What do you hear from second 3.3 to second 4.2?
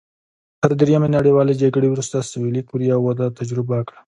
تجربه کړه.